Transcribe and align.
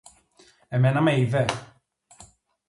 Εμένα 0.67 1.01
με 1.01 1.13
είδε; 1.19 1.45